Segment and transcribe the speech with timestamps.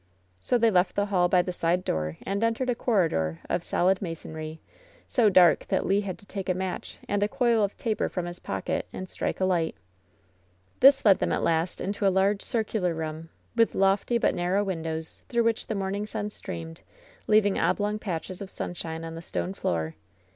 [0.39, 4.01] So they left the hall by the side door and entered a corridor of solid
[4.01, 4.59] masonry,
[5.05, 8.25] so dark that Le had to take a match and a coil of taper from
[8.25, 9.75] his pocket and strike a light
[10.79, 15.23] This led them at last into a large circular room, with lofty but narrow windows,
[15.29, 16.77] through which the morning «68 LOVE'S BITTEREST CUP sun streamed^
[17.27, 19.93] leaving oblong patches of sunshine on the stone floor.